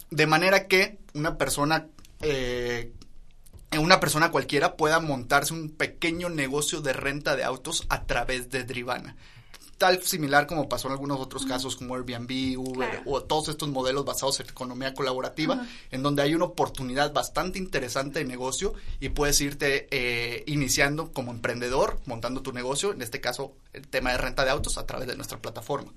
De 0.10 0.28
manera 0.28 0.68
que 0.68 0.98
una 1.14 1.38
persona, 1.38 1.88
eh, 2.22 2.92
una 3.80 4.00
persona 4.00 4.32
cualquiera 4.32 4.76
pueda 4.76 5.00
montarse 5.00 5.54
un 5.54 5.70
pequeño 5.70 6.30
negocio 6.30 6.82
de 6.82 6.94
renta 6.94 7.36
de 7.36 7.44
autos 7.44 7.86
a 7.90 8.04
través 8.04 8.50
de 8.50 8.64
Drivana. 8.64 9.16
Tal 9.80 10.04
similar 10.04 10.46
como 10.46 10.70
pasó 10.70 10.90
en 10.90 10.92
algunos 10.92 11.20
otros 11.20 11.46
casos 11.46 11.78
como 11.78 11.96
Airbnb, 11.96 12.60
Uber 12.60 12.90
Claro. 12.90 13.04
o 13.06 13.24
todos 13.24 13.48
estos 13.48 13.70
modelos 13.70 14.06
basados 14.06 14.40
en 14.42 14.48
economía 14.48 14.94
colaborativa, 14.94 15.66
en 15.90 16.04
donde 16.04 16.22
hay 16.22 16.36
una 16.36 16.46
oportunidad 16.46 17.14
bastante 17.14 17.58
interesante 17.58 18.20
de 18.20 18.26
negocio 18.26 18.74
y 19.00 19.10
puedes 19.10 19.40
irte 19.42 19.88
eh, 19.90 20.44
iniciando 20.48 21.12
como 21.14 21.32
emprendedor, 21.32 21.98
montando 22.06 22.42
tu 22.42 22.52
negocio, 22.52 22.92
en 22.94 23.02
este 23.02 23.22
caso 23.22 23.54
el 23.74 23.88
tema 23.88 24.12
de 24.12 24.18
renta 24.18 24.44
de 24.44 24.52
autos 24.52 24.78
a 24.78 24.86
través 24.86 25.08
de 25.08 25.16
nuestra 25.16 25.40
plataforma. 25.40 25.92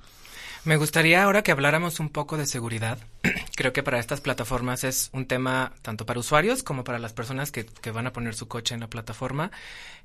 Me 0.65 0.77
gustaría 0.77 1.25
ahora 1.25 1.43
que 1.43 1.51
habláramos 1.51 1.99
un 1.99 2.09
poco 2.09 2.37
de 2.37 2.47
seguridad. 2.47 2.99
Creo 3.57 3.73
que 3.73 3.83
para 3.83 3.99
estas 4.01 4.21
plataformas 4.21 4.85
es 4.85 5.11
un 5.13 5.27
tema 5.27 5.73
tanto 5.83 6.05
para 6.07 6.19
usuarios 6.21 6.63
como 6.63 6.85
para 6.85 6.99
las 6.99 7.13
personas 7.13 7.51
que, 7.53 7.65
que 7.67 7.91
van 7.91 8.07
a 8.07 8.13
poner 8.13 8.35
su 8.35 8.49
coche 8.49 8.75
en 8.75 8.81
la 8.81 8.89
plataforma. 8.89 9.51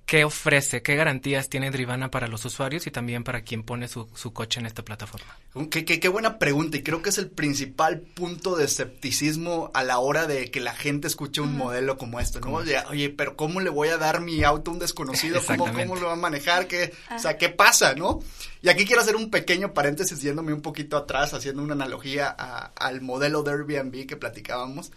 ¿Qué 0.05 0.23
ofrece, 0.23 0.81
qué 0.81 0.95
garantías 0.95 1.49
tiene 1.49 1.69
Drivana 1.69 2.09
para 2.09 2.29
los 2.29 2.45
usuarios 2.45 2.87
y 2.87 2.91
también 2.91 3.25
para 3.25 3.41
quien 3.41 3.63
pone 3.63 3.89
su, 3.89 4.07
su 4.15 4.31
coche 4.31 4.61
en 4.61 4.65
esta 4.65 4.81
plataforma? 4.85 5.35
Qué, 5.69 5.83
qué- 5.83 5.99
qué 5.99 6.07
buena 6.07 6.39
pregunta 6.39 6.77
y 6.77 6.83
creo 6.83 7.01
que 7.01 7.09
es 7.09 7.17
el 7.17 7.29
principal 7.29 7.99
punto 7.99 8.55
de 8.55 8.63
escepticismo 8.65 9.69
a 9.73 9.83
la 9.83 9.99
hora 9.99 10.25
de 10.25 10.49
que 10.49 10.59
la 10.61 10.73
gente 10.73 11.07
escuche 11.07 11.41
un 11.41 11.57
modelo 11.57 11.97
como 11.97 12.19
este, 12.21 12.39
¿no? 12.39 12.53
Oye, 12.53 12.77
oye, 12.89 13.09
pero 13.09 13.35
¿cómo 13.35 13.59
le 13.59 13.69
voy 13.69 13.89
a 13.89 13.97
dar 13.97 14.21
mi 14.21 14.43
auto 14.43 14.71
a 14.71 14.75
un 14.75 14.79
desconocido? 14.79 15.41
¿Cómo. 15.57 15.65
¿Cómo 15.87 15.95
lo 15.99 16.07
va 16.07 16.13
a 16.13 16.17
manejar? 16.17 16.67
¿Qué, 16.67 16.93
o 17.13 17.19
sea, 17.19 17.37
¿qué 17.37 17.49
pasa, 17.49 17.93
no? 17.93 18.21
Y 18.61 18.69
aquí 18.69 18.85
quiero 18.85 19.01
hacer 19.01 19.15
un 19.15 19.29
pequeño 19.29 19.73
paréntesis 19.73 20.21
yéndome 20.21 20.51
un 20.53 20.61
poquito 20.61 20.95
atrás, 20.97 21.33
haciendo 21.33 21.61
una 21.61 21.73
analogía 21.73 22.33
a- 22.37 22.71
al 22.75 23.01
modelo 23.07 23.41
de 23.41 23.51
Airbnb 23.51 24.05
que 24.05 24.15
platicábamos. 24.17 24.91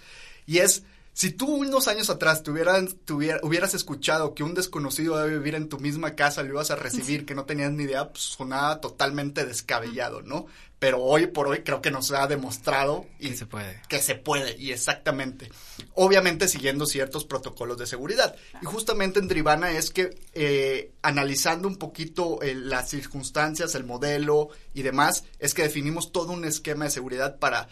Y 0.46 0.58
es, 0.58 0.82
si 1.12 1.30
tú 1.30 1.46
unos 1.46 1.88
años 1.88 2.10
atrás 2.10 2.42
tuvieran, 2.42 2.88
tuviera- 3.04 3.40
hubieras 3.42 3.72
escuchado 3.74 4.34
que 4.34 4.42
un 4.42 4.54
desconocido 4.54 5.16
debe 5.16 5.38
vivir 5.38 5.54
en 5.54 5.68
tu 5.68 5.78
misma 5.78 6.14
casa, 6.14 6.42
lo 6.42 6.50
ibas 6.50 6.70
a 6.70 6.76
recibir, 6.76 7.24
que 7.24 7.34
no 7.34 7.44
tenías 7.46 7.72
ni 7.72 7.84
idea, 7.84 8.10
pues 8.10 8.22
sonaba 8.24 8.80
totalmente 8.80 9.46
descabellado, 9.46 10.22
¿no? 10.22 10.46
Pero 10.78 11.02
hoy 11.02 11.26
por 11.26 11.46
hoy 11.46 11.58
creo 11.62 11.82
que 11.82 11.90
nos 11.90 12.10
ha 12.10 12.26
demostrado 12.26 13.04
y 13.18 13.28
Que 13.28 13.36
se 13.36 13.44
puede. 13.44 13.82
que 13.86 13.98
se 14.00 14.14
puede, 14.14 14.56
y 14.56 14.72
exactamente. 14.72 15.50
Obviamente 15.94 16.48
siguiendo 16.48 16.86
ciertos 16.86 17.26
protocolos 17.26 17.76
de 17.76 17.86
seguridad. 17.86 18.34
Y 18.62 18.64
justamente 18.64 19.18
en 19.18 19.28
Drivana 19.28 19.72
es 19.72 19.90
que 19.90 20.16
eh, 20.32 20.92
analizando 21.02 21.68
un 21.68 21.76
poquito 21.76 22.40
eh, 22.40 22.54
las 22.54 22.88
circunstancias, 22.88 23.74
el 23.74 23.84
modelo 23.84 24.48
y 24.72 24.80
demás, 24.80 25.24
es 25.38 25.52
que 25.52 25.64
definimos 25.64 26.12
todo 26.12 26.32
un 26.32 26.46
esquema 26.46 26.86
de 26.86 26.90
seguridad 26.92 27.38
para 27.38 27.68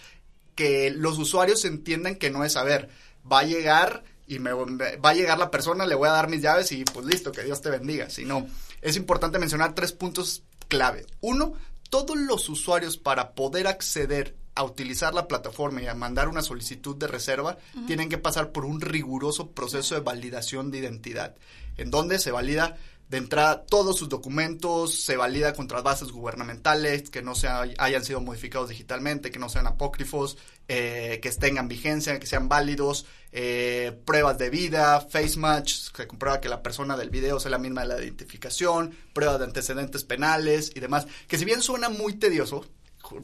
que 0.59 0.91
los 0.91 1.19
usuarios 1.19 1.65
entiendan 1.65 2.17
que 2.17 2.31
no 2.31 2.43
es, 2.45 2.57
a 2.57 2.65
ver, 2.65 2.89
va 3.31 3.39
a 3.39 3.45
llegar 3.45 4.03
y 4.27 4.41
me, 4.41 4.53
me- 4.67 4.97
va 4.97 5.11
a 5.11 5.15
llegar 5.15 5.39
la 5.39 5.53
persona, 5.53 5.87
le 5.87 5.95
voy 5.95 6.09
a 6.09 6.13
dar 6.13 6.29
mis 6.29 6.43
llaves 6.43 6.73
y 6.73 6.85
pues 6.85 7.07
listo, 7.07 7.31
que 7.31 7.45
Dios 7.45 7.63
te 7.63 7.71
bendiga. 7.71 8.11
Sino, 8.11 8.45
es 8.83 8.97
importante 8.97 9.39
mencionar 9.39 9.77
tres 9.77 9.93
puntos 9.93 10.43
clave. 10.67 11.07
Uno, 11.21 11.53
todos 11.91 12.17
los 12.17 12.49
usuarios 12.49 12.97
para 12.97 13.35
poder 13.37 13.69
acceder 13.69 14.35
a 14.57 14.65
utilizar 14.65 15.15
la 15.15 15.29
plataforma 15.29 15.81
y 15.81 15.87
a 15.87 15.95
mandar 15.95 16.27
una 16.27 16.43
solicitud 16.43 16.97
de 16.97 17.07
reserva, 17.07 17.59
tienen 17.87 18.09
que 18.09 18.19
pasar 18.19 18.51
por 18.51 18.65
un 18.65 18.81
riguroso 18.81 19.53
proceso 19.53 19.95
de 19.95 20.01
validación 20.01 20.73
de 20.73 20.79
identidad, 20.79 21.37
en 21.77 21.93
donde 21.93 22.19
se 22.19 22.33
valida 22.33 22.77
de 23.09 23.17
entrada 23.19 23.65
todos 23.65 23.97
sus 23.97 24.09
documentos, 24.09 24.95
se 24.95 25.17
valida 25.17 25.55
contra 25.55 25.81
bases 25.81 26.13
gubernamentales, 26.13 27.09
que 27.11 27.23
no 27.23 27.35
se 27.35 27.49
hayan 27.49 28.05
sido 28.05 28.21
modificados 28.21 28.69
digitalmente, 28.69 29.31
que 29.31 29.39
no 29.39 29.49
sean 29.49 29.67
apócrifos, 29.67 30.37
eh, 30.69 31.19
que 31.23 31.31
tengan 31.31 31.69
vigencia, 31.69 32.19
que 32.21 32.27
sean 32.27 32.49
válidos, 32.49 33.07
eh, 33.33 33.99
pruebas 34.05 34.37
de 34.37 34.51
vida, 34.51 35.01
face 35.01 35.39
match, 35.39 35.91
que 35.91 36.07
comprueba 36.07 36.41
que 36.41 36.49
la 36.51 36.63
persona 36.63 36.97
del 36.97 37.09
video 37.09 37.41
sea 37.41 37.51
la 37.51 37.59
misma 37.59 37.83
de 37.83 37.89
la 37.89 38.03
identificación, 38.03 38.95
pruebas 39.15 39.39
de 39.39 39.47
antecedentes 39.47 40.05
penales 40.05 40.73
y 40.75 40.81
demás, 40.81 41.07
que 41.27 41.39
si 41.39 41.47
bien 41.47 41.63
suena 41.63 41.89
muy 41.89 42.15
tedioso, 42.15 42.67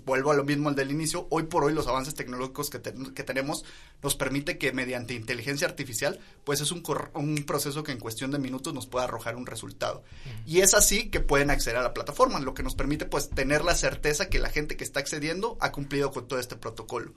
vuelvo 0.04 0.30
a 0.30 0.34
lo 0.34 0.44
mismo 0.44 0.68
al 0.68 0.74
del 0.74 0.90
inicio, 0.90 1.26
hoy 1.30 1.44
por 1.44 1.64
hoy 1.64 1.72
los 1.72 1.86
avances 1.86 2.14
tecnológicos 2.14 2.70
que, 2.70 2.80
que 2.80 3.22
tenemos 3.22 3.64
nos 4.02 4.16
permite 4.16 4.58
que 4.58 4.72
mediante 4.72 5.14
inteligencia 5.14 5.66
artificial, 5.66 6.20
pues 6.44 6.60
es 6.60 6.72
un, 6.72 6.82
un, 7.14 7.44
proceso 7.44 7.82
que 7.82 7.92
en 7.92 7.98
cuestión 7.98 8.30
de 8.30 8.38
minutos 8.38 8.74
nos 8.74 8.86
puede 8.86 9.04
arrojar 9.04 9.36
un 9.36 9.46
resultado. 9.46 10.04
Y 10.46 10.60
es 10.60 10.74
así 10.74 11.10
que 11.10 11.20
pueden 11.20 11.50
acceder 11.50 11.78
a 11.78 11.82
la 11.82 11.94
plataforma, 11.94 12.40
lo 12.40 12.54
que 12.54 12.62
nos 12.62 12.74
permite 12.74 13.06
pues 13.06 13.30
tener 13.30 13.64
la 13.64 13.74
certeza 13.74 14.28
que 14.28 14.38
la 14.38 14.50
gente 14.50 14.76
que 14.76 14.84
está 14.84 15.00
accediendo 15.00 15.56
ha 15.60 15.72
cumplido 15.72 16.10
con 16.10 16.28
todo 16.28 16.38
este 16.38 16.56
protocolo. 16.56 17.14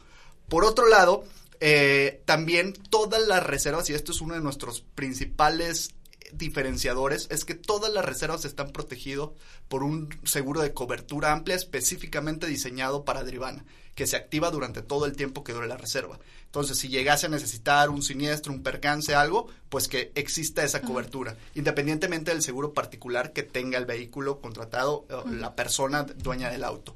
Por 0.47 0.63
otro 0.63 0.87
lado, 0.87 1.25
eh, 1.59 2.21
también 2.25 2.73
todas 2.73 3.25
las 3.27 3.43
reservas, 3.45 3.89
y 3.89 3.93
esto 3.93 4.11
es 4.11 4.21
uno 4.21 4.35
de 4.35 4.41
nuestros 4.41 4.81
principales 4.95 5.95
diferenciadores 6.33 7.27
es 7.29 7.45
que 7.45 7.55
todas 7.55 7.91
las 7.91 8.05
reservas 8.05 8.45
están 8.45 8.71
protegidas 8.71 9.29
por 9.67 9.83
un 9.83 10.09
seguro 10.23 10.61
de 10.61 10.73
cobertura 10.73 11.31
amplia 11.31 11.55
específicamente 11.55 12.47
diseñado 12.47 13.05
para 13.05 13.23
Drivana, 13.23 13.65
que 13.95 14.07
se 14.07 14.15
activa 14.15 14.51
durante 14.51 14.81
todo 14.81 15.05
el 15.05 15.15
tiempo 15.15 15.43
que 15.43 15.53
dure 15.53 15.67
la 15.67 15.77
reserva. 15.77 16.19
Entonces, 16.45 16.77
si 16.77 16.87
llegase 16.87 17.25
a 17.25 17.29
necesitar 17.29 17.89
un 17.89 18.01
siniestro, 18.01 18.53
un 18.53 18.63
percance, 18.63 19.15
algo, 19.15 19.47
pues 19.69 19.87
que 19.87 20.11
exista 20.15 20.63
esa 20.63 20.81
cobertura, 20.81 21.35
independientemente 21.55 22.31
del 22.31 22.41
seguro 22.41 22.73
particular 22.73 23.33
que 23.33 23.43
tenga 23.43 23.77
el 23.77 23.85
vehículo 23.85 24.39
contratado, 24.39 25.05
la 25.29 25.55
persona 25.55 26.03
dueña 26.03 26.49
del 26.49 26.63
auto. 26.63 26.95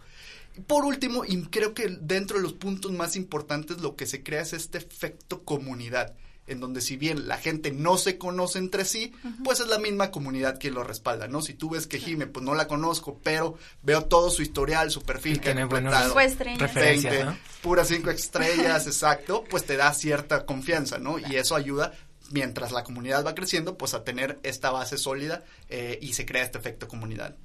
Por 0.67 0.85
último, 0.85 1.23
y 1.25 1.41
creo 1.43 1.73
que 1.73 1.87
dentro 2.01 2.37
de 2.37 2.43
los 2.43 2.53
puntos 2.53 2.91
más 2.91 3.15
importantes, 3.15 3.81
lo 3.81 3.95
que 3.95 4.05
se 4.05 4.21
crea 4.21 4.41
es 4.41 4.53
este 4.53 4.77
efecto 4.77 5.43
comunidad 5.43 6.15
en 6.47 6.59
donde 6.59 6.81
si 6.81 6.97
bien 6.97 7.27
la 7.27 7.37
gente 7.37 7.71
no 7.71 7.97
se 7.97 8.17
conoce 8.17 8.59
entre 8.59 8.85
sí, 8.85 9.13
pues 9.43 9.59
es 9.59 9.67
la 9.67 9.79
misma 9.79 10.11
comunidad 10.11 10.59
quien 10.59 10.73
lo 10.73 10.83
respalda, 10.83 11.27
¿no? 11.27 11.41
Si 11.41 11.53
tú 11.53 11.69
ves 11.69 11.87
que 11.87 11.99
Jime, 11.99 12.27
pues 12.27 12.43
no 12.43 12.55
la 12.55 12.67
conozco, 12.67 13.19
pero 13.23 13.57
veo 13.83 14.05
todo 14.05 14.29
su 14.29 14.41
historial, 14.41 14.91
su 14.91 15.01
perfil, 15.01 15.39
que 15.39 15.51
tiene 15.51 15.65
buenas 15.65 16.13
referencias, 16.13 17.25
¿no? 17.25 17.37
puras 17.61 17.87
cinco 17.87 18.09
estrellas, 18.11 18.87
exacto, 18.87 19.43
pues 19.49 19.65
te 19.65 19.77
da 19.77 19.93
cierta 19.93 20.45
confianza, 20.45 20.97
¿no? 20.97 21.19
Y 21.19 21.35
eso 21.35 21.55
ayuda 21.55 21.93
mientras 22.31 22.71
la 22.71 22.83
comunidad 22.83 23.25
va 23.25 23.35
creciendo, 23.35 23.77
pues 23.77 23.93
a 23.93 24.03
tener 24.03 24.39
esta 24.43 24.71
base 24.71 24.97
sólida 24.97 25.43
eh, 25.69 25.99
y 26.01 26.13
se 26.13 26.25
crea 26.25 26.43
este 26.43 26.57
efecto 26.57 26.87
comunidad. 26.87 27.35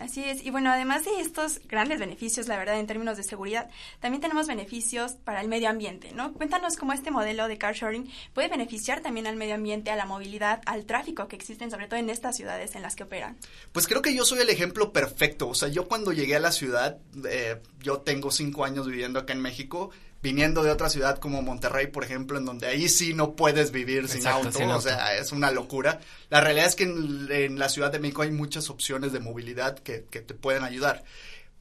Así 0.00 0.24
es. 0.24 0.44
Y 0.44 0.50
bueno, 0.50 0.70
además 0.70 1.04
de 1.04 1.20
estos 1.20 1.60
grandes 1.68 2.00
beneficios, 2.00 2.48
la 2.48 2.56
verdad, 2.58 2.80
en 2.80 2.86
términos 2.86 3.16
de 3.16 3.22
seguridad, 3.22 3.70
también 4.00 4.20
tenemos 4.20 4.48
beneficios 4.48 5.12
para 5.12 5.40
el 5.40 5.48
medio 5.48 5.68
ambiente, 5.68 6.10
¿no? 6.12 6.32
Cuéntanos 6.32 6.76
cómo 6.76 6.92
este 6.92 7.12
modelo 7.12 7.46
de 7.46 7.58
car 7.58 7.74
sharing 7.74 8.10
puede 8.32 8.48
beneficiar 8.48 9.02
también 9.02 9.28
al 9.28 9.36
medio 9.36 9.54
ambiente, 9.54 9.92
a 9.92 9.96
la 9.96 10.04
movilidad, 10.04 10.62
al 10.66 10.84
tráfico 10.84 11.28
que 11.28 11.36
existen, 11.36 11.70
sobre 11.70 11.86
todo 11.86 12.00
en 12.00 12.10
estas 12.10 12.36
ciudades 12.36 12.74
en 12.74 12.82
las 12.82 12.96
que 12.96 13.04
operan. 13.04 13.36
Pues 13.70 13.86
creo 13.86 14.02
que 14.02 14.14
yo 14.14 14.24
soy 14.24 14.40
el 14.40 14.50
ejemplo 14.50 14.92
perfecto. 14.92 15.48
O 15.48 15.54
sea, 15.54 15.68
yo 15.68 15.86
cuando 15.86 16.12
llegué 16.12 16.34
a 16.34 16.40
la 16.40 16.50
ciudad, 16.50 16.98
eh, 17.28 17.62
yo 17.80 17.98
tengo 17.98 18.32
cinco 18.32 18.64
años 18.64 18.88
viviendo 18.88 19.20
acá 19.20 19.32
en 19.32 19.42
México, 19.42 19.90
viniendo 20.24 20.62
de 20.62 20.70
otra 20.70 20.88
ciudad 20.88 21.18
como 21.18 21.42
Monterrey, 21.42 21.88
por 21.88 22.02
ejemplo, 22.02 22.38
en 22.38 22.46
donde 22.46 22.66
ahí 22.66 22.88
sí 22.88 23.12
no 23.12 23.36
puedes 23.36 23.72
vivir 23.72 24.08
sin, 24.08 24.26
auto, 24.26 24.58
o 24.74 24.80
sea, 24.80 25.18
es 25.18 25.32
una 25.32 25.50
locura. 25.50 26.00
La 26.30 26.40
realidad 26.40 26.66
es 26.66 26.74
que 26.74 26.84
en, 26.84 27.58
la 27.58 27.68
Ciudad 27.68 27.92
de 27.92 27.98
México 27.98 28.22
hay 28.22 28.30
muchas 28.30 28.70
opciones 28.70 29.12
de 29.12 29.20
movilidad 29.20 29.78
que, 29.78 30.06
que 30.10 30.22
te 30.22 30.32
pueden 30.32 30.64
ayudar. 30.64 31.04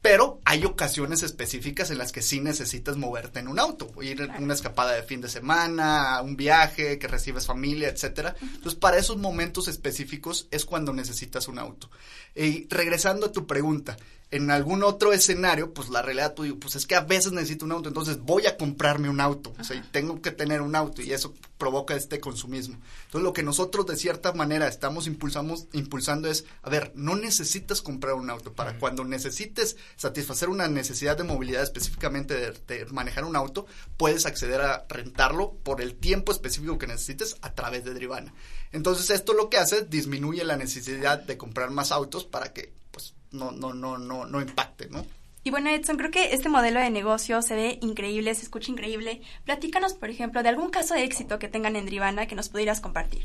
Pero 0.01 0.39
hay 0.45 0.63
ocasiones 0.63 1.23
específicas 1.23 1.91
en 1.91 1.97
las 1.97 2.13
que 2.13 2.21
sí 2.21 2.39
necesitas 2.39 2.95
moverte 2.95 3.39
en 3.39 3.49
un 3.49 3.59
auto, 3.59 3.91
ir 4.01 4.21
en 4.21 4.43
una 4.43 4.53
escapada 4.53 4.93
de 4.93 5.03
fin 5.03 5.19
de 5.19 5.29
semana, 5.29 6.21
un 6.21 6.37
viaje, 6.37 6.97
que 6.99 7.07
recibes 7.09 7.45
familia, 7.45 7.89
etcétera. 7.89 8.35
Entonces, 8.41 8.75
para 8.75 8.97
esos 8.97 9.17
momentos 9.17 9.67
específicos 9.67 10.47
es 10.51 10.63
cuando 10.63 10.93
necesitas 10.93 11.49
un 11.49 11.59
auto. 11.59 11.89
Y 12.33 12.67
regresando 12.69 13.27
a 13.27 13.31
tu 13.31 13.45
pregunta, 13.45 13.97
en 14.33 14.49
algún 14.49 14.81
otro 14.81 15.13
escenario, 15.13 15.75
pues 15.75 15.89
la 15.89 16.01
realidad 16.01 16.33
tú 16.33 16.57
pues 16.57 16.75
es 16.75 16.87
que 16.87 16.95
a 16.95 17.01
veces 17.01 17.33
necesito 17.33 17.65
un 17.65 17.71
auto, 17.71 17.87
entonces 17.87 18.17
voy 18.17 18.47
a 18.47 18.57
comprarme 18.57 19.07
un 19.07 19.21
auto, 19.21 19.53
o 19.59 19.63
sea, 19.63 19.79
tengo 19.91 20.23
que 20.23 20.31
tener 20.31 20.63
un 20.63 20.75
auto 20.75 21.03
y 21.03 21.13
eso 21.13 21.35
provoca 21.59 21.95
este 21.95 22.19
consumismo. 22.19 22.79
Entonces 23.05 23.21
lo 23.21 23.31
que 23.31 23.43
nosotros 23.43 23.85
de 23.85 23.95
cierta 23.95 24.33
manera 24.33 24.67
estamos 24.67 25.05
impulsamos, 25.05 25.67
impulsando 25.71 26.31
es, 26.31 26.45
a 26.63 26.71
ver, 26.71 26.91
no 26.95 27.15
necesitas 27.15 27.83
comprar 27.83 28.15
un 28.15 28.31
auto, 28.31 28.53
para 28.53 28.79
cuando 28.79 29.05
necesites 29.05 29.77
satisfacer 29.97 30.49
una 30.49 30.67
necesidad 30.67 31.15
de 31.15 31.25
movilidad 31.25 31.61
específicamente 31.61 32.33
de, 32.33 32.53
de, 32.53 32.85
manejar 32.87 33.25
un 33.25 33.35
auto, 33.35 33.67
puedes 33.97 34.25
acceder 34.25 34.61
a 34.61 34.87
rentarlo 34.89 35.53
por 35.61 35.79
el 35.79 35.93
tiempo 35.93 36.31
específico 36.31 36.79
que 36.79 36.87
necesites 36.87 37.37
a 37.43 37.53
través 37.53 37.85
de 37.85 37.93
Drivana. 37.93 38.33
Entonces 38.71 39.11
esto 39.11 39.33
lo 39.33 39.51
que 39.51 39.57
hace 39.57 39.83
disminuye 39.83 40.43
la 40.43 40.57
necesidad 40.57 41.19
de 41.19 41.37
comprar 41.37 41.69
más 41.69 41.91
autos 41.91 42.25
para 42.25 42.51
que 42.51 42.73
no, 43.33 43.51
no, 43.51 43.73
no, 43.73 43.97
no, 43.97 44.25
no 44.25 44.41
impacte, 44.41 44.87
¿no? 44.89 45.05
Y 45.45 45.51
bueno, 45.51 45.69
Edson, 45.69 45.97
creo 45.97 46.09
que 46.09 46.33
este 46.33 46.47
modelo 46.47 46.79
de 46.79 46.89
negocio 46.89 47.41
se 47.41 47.55
ve 47.55 47.77
increíble, 47.81 48.33
se 48.33 48.43
escucha 48.43 48.71
increíble. 48.71 49.21
Platícanos, 49.43 49.93
por 49.93 50.09
ejemplo, 50.09 50.41
de 50.41 50.49
algún 50.49 50.69
caso 50.69 50.93
de 50.93 51.03
éxito 51.03 51.37
que 51.37 51.49
tengan 51.49 51.75
en 51.75 51.85
Drivana 51.85 52.27
que 52.27 52.35
nos 52.35 52.47
pudieras 52.47 52.79
compartir. 52.79 53.23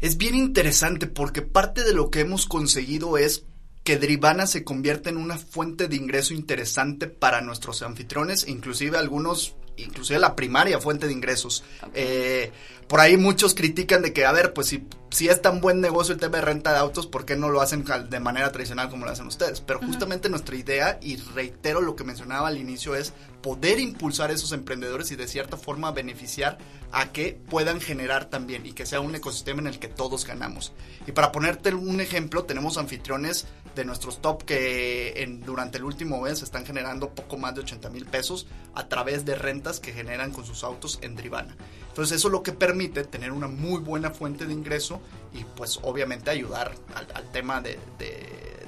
Es 0.00 0.18
bien 0.18 0.34
interesante 0.34 1.06
porque 1.06 1.40
parte 1.40 1.82
de 1.82 1.94
lo 1.94 2.10
que 2.10 2.20
hemos 2.20 2.44
conseguido 2.44 3.16
es 3.16 3.44
que 3.84 3.96
Drivana 3.96 4.46
se 4.46 4.64
convierta 4.64 5.08
en 5.08 5.16
una 5.16 5.38
fuente 5.38 5.88
de 5.88 5.96
ingreso 5.96 6.34
interesante 6.34 7.06
para 7.06 7.40
nuestros 7.40 7.80
anfitriones, 7.82 8.46
inclusive 8.48 8.98
algunos, 8.98 9.54
inclusive 9.76 10.18
la 10.18 10.36
primaria 10.36 10.80
fuente 10.80 11.06
de 11.06 11.12
ingresos. 11.12 11.64
Eh, 11.94 12.52
por 12.88 13.00
ahí 13.00 13.16
muchos 13.16 13.54
critican 13.54 14.02
de 14.02 14.12
que, 14.12 14.24
a 14.24 14.32
ver, 14.32 14.52
pues 14.52 14.68
si 14.68 14.86
si 15.16 15.28
es 15.28 15.40
tan 15.40 15.62
buen 15.62 15.80
negocio 15.80 16.12
el 16.12 16.20
tema 16.20 16.36
de 16.36 16.44
renta 16.44 16.72
de 16.72 16.78
autos, 16.78 17.06
¿por 17.06 17.24
qué 17.24 17.36
no 17.36 17.48
lo 17.48 17.62
hacen 17.62 17.86
de 18.10 18.20
manera 18.20 18.52
tradicional 18.52 18.90
como 18.90 19.06
lo 19.06 19.12
hacen 19.12 19.26
ustedes? 19.26 19.62
Pero 19.62 19.80
justamente 19.80 20.28
nuestra 20.28 20.56
idea, 20.56 20.98
y 21.00 21.16
reitero 21.16 21.80
lo 21.80 21.96
que 21.96 22.04
mencionaba 22.04 22.48
al 22.48 22.58
inicio, 22.58 22.94
es 22.94 23.14
poder 23.40 23.80
impulsar 23.80 24.28
a 24.28 24.34
esos 24.34 24.52
emprendedores 24.52 25.10
y 25.12 25.16
de 25.16 25.26
cierta 25.26 25.56
forma 25.56 25.90
beneficiar 25.92 26.58
a 26.92 27.12
que 27.12 27.40
puedan 27.48 27.80
generar 27.80 28.26
también 28.26 28.66
y 28.66 28.72
que 28.72 28.84
sea 28.84 29.00
un 29.00 29.14
ecosistema 29.14 29.60
en 29.60 29.68
el 29.68 29.78
que 29.78 29.88
todos 29.88 30.26
ganamos. 30.26 30.72
Y 31.06 31.12
para 31.12 31.32
ponerte 31.32 31.72
un 31.72 32.00
ejemplo, 32.00 32.44
tenemos 32.44 32.76
anfitriones 32.76 33.46
de 33.76 33.84
nuestros 33.84 34.20
top 34.20 34.42
que 34.42 35.22
en, 35.22 35.42
durante 35.42 35.78
el 35.78 35.84
último 35.84 36.22
mes 36.22 36.42
están 36.42 36.66
generando 36.66 37.10
poco 37.10 37.36
más 37.36 37.54
de 37.54 37.60
80 37.60 37.90
mil 37.90 38.06
pesos 38.06 38.46
a 38.74 38.88
través 38.88 39.24
de 39.24 39.36
rentas 39.36 39.78
que 39.78 39.92
generan 39.92 40.32
con 40.32 40.44
sus 40.44 40.64
autos 40.64 40.98
en 41.02 41.14
Drivana. 41.14 41.54
Entonces 41.88 42.16
eso 42.16 42.28
lo 42.30 42.42
que 42.42 42.52
permite 42.52 43.04
tener 43.04 43.30
una 43.30 43.46
muy 43.46 43.80
buena 43.80 44.10
fuente 44.10 44.46
de 44.46 44.52
ingreso 44.52 45.00
y 45.32 45.44
pues 45.44 45.78
obviamente 45.82 46.30
ayudar 46.30 46.72
al, 46.94 47.30
tema 47.30 47.60
de, 47.60 47.78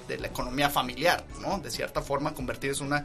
la 0.09 0.27
economía 0.27 0.71
familiar, 0.71 1.25
¿no? 1.41 1.59
De 1.59 1.71
cierta 1.71 2.03
forma 2.03 2.35
convertirse 2.35 2.83
una, 2.83 3.05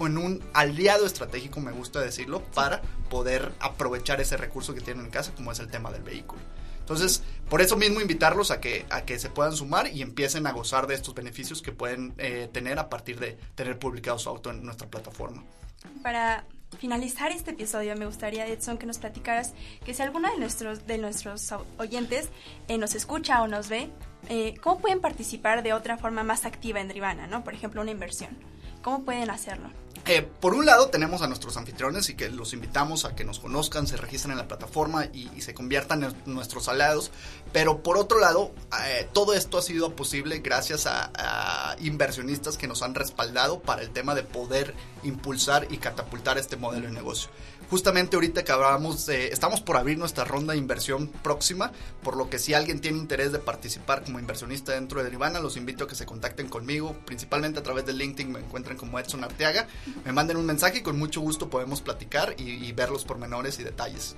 en 0.00 0.18
un 0.18 0.42
aliado 0.54 1.06
estratégico, 1.06 1.60
me 1.60 1.72
gusta 1.72 2.00
decirlo, 2.00 2.42
para 2.54 2.82
poder 3.08 3.52
aprovechar 3.60 4.20
ese 4.20 4.36
recurso 4.36 4.74
que 4.74 4.80
tienen 4.80 5.06
en 5.06 5.10
casa, 5.10 5.32
como 5.34 5.52
es 5.52 5.60
el 5.60 5.68
tema 5.68 5.90
del 5.90 6.02
vehículo. 6.02 6.42
Entonces, 6.84 7.22
por 7.48 7.62
eso 7.62 7.76
mismo 7.76 8.02
invitarlos 8.02 8.50
a 8.50 8.60
que, 8.60 8.84
a 8.90 9.06
que 9.06 9.18
se 9.18 9.30
puedan 9.30 9.56
sumar 9.56 9.88
y 9.88 10.02
empiecen 10.02 10.46
a 10.46 10.52
gozar 10.52 10.86
de 10.86 10.94
estos 10.94 11.14
beneficios 11.14 11.62
que 11.62 11.72
pueden 11.72 12.12
eh, 12.18 12.50
tener 12.52 12.78
a 12.78 12.90
partir 12.90 13.18
de 13.18 13.38
tener 13.54 13.78
publicado 13.78 14.18
su 14.18 14.28
auto 14.28 14.50
en 14.50 14.62
nuestra 14.62 14.86
plataforma. 14.86 15.42
Para 16.02 16.44
finalizar 16.78 17.32
este 17.32 17.52
episodio, 17.52 17.96
me 17.96 18.04
gustaría, 18.04 18.46
Edson, 18.46 18.76
que 18.76 18.84
nos 18.84 18.98
platicaras 18.98 19.54
que 19.82 19.94
si 19.94 20.02
alguno 20.02 20.30
de 20.30 20.38
nuestros, 20.38 20.86
de 20.86 20.98
nuestros 20.98 21.54
oyentes 21.78 22.28
eh, 22.68 22.76
nos 22.76 22.94
escucha 22.94 23.40
o 23.40 23.48
nos 23.48 23.70
ve, 23.70 23.88
eh, 24.28 24.54
¿cómo 24.60 24.80
pueden 24.80 25.00
participar 25.00 25.62
de 25.62 25.72
otra 25.72 25.96
forma 25.96 26.22
más 26.22 26.44
activa 26.44 26.82
en 26.82 26.88
Drivana, 26.88 27.26
¿no? 27.26 27.44
Por 27.44 27.54
ejemplo, 27.54 27.80
una 27.80 27.92
inversión. 27.92 28.36
¿Cómo 28.82 29.06
pueden 29.06 29.30
hacerlo? 29.30 29.70
Eh, 30.06 30.20
por 30.40 30.52
un 30.52 30.66
lado 30.66 30.88
tenemos 30.88 31.22
a 31.22 31.28
nuestros 31.28 31.56
anfitriones 31.56 32.10
y 32.10 32.14
que 32.14 32.28
los 32.28 32.52
invitamos 32.52 33.06
a 33.06 33.14
que 33.14 33.24
nos 33.24 33.40
conozcan, 33.40 33.86
se 33.86 33.96
registren 33.96 34.32
en 34.32 34.38
la 34.38 34.46
plataforma 34.46 35.06
y, 35.06 35.30
y 35.34 35.40
se 35.40 35.54
conviertan 35.54 36.04
en 36.04 36.14
nuestros 36.26 36.68
aliados. 36.68 37.10
Pero 37.52 37.82
por 37.82 37.96
otro 37.96 38.18
lado, 38.18 38.52
eh, 38.86 39.08
todo 39.14 39.32
esto 39.32 39.56
ha 39.56 39.62
sido 39.62 39.96
posible 39.96 40.40
gracias 40.40 40.86
a, 40.86 41.10
a, 41.14 41.76
inversionistas 41.80 42.58
que 42.58 42.68
nos 42.68 42.82
han 42.82 42.94
respaldado 42.94 43.60
para 43.60 43.80
el 43.80 43.90
tema 43.90 44.14
de 44.14 44.24
poder 44.24 44.74
impulsar 45.04 45.68
y 45.70 45.78
catapultar 45.78 46.36
este 46.36 46.56
modelo 46.56 46.86
de 46.86 46.92
negocio. 46.92 47.30
Justamente 47.70 48.16
ahorita 48.16 48.44
que 48.44 48.52
hablábamos, 48.52 49.06
de, 49.06 49.28
estamos 49.28 49.60
por 49.60 49.76
abrir 49.76 49.96
nuestra 49.98 50.24
ronda 50.24 50.52
de 50.52 50.58
inversión 50.58 51.08
próxima, 51.08 51.72
por 52.02 52.16
lo 52.16 52.28
que 52.28 52.38
si 52.38 52.52
alguien 52.52 52.80
tiene 52.80 52.98
interés 52.98 53.32
de 53.32 53.38
participar 53.38 54.04
como 54.04 54.18
inversionista 54.18 54.72
dentro 54.72 54.98
de 54.98 55.04
Derivana, 55.04 55.40
los 55.40 55.56
invito 55.56 55.84
a 55.84 55.88
que 55.88 55.94
se 55.94 56.04
contacten 56.04 56.48
conmigo, 56.48 56.94
principalmente 57.06 57.60
a 57.60 57.62
través 57.62 57.86
de 57.86 57.94
LinkedIn 57.94 58.30
me 58.30 58.40
encuentran 58.40 58.76
como 58.76 58.98
Edson 58.98 59.24
Arteaga, 59.24 59.66
me 60.04 60.12
manden 60.12 60.36
un 60.36 60.46
mensaje 60.46 60.78
y 60.78 60.82
con 60.82 60.98
mucho 60.98 61.20
gusto 61.20 61.50
podemos 61.50 61.80
platicar 61.80 62.34
y, 62.38 62.50
y 62.50 62.72
ver 62.72 62.90
los 62.90 63.04
pormenores 63.04 63.58
y 63.58 63.64
detalles. 63.64 64.16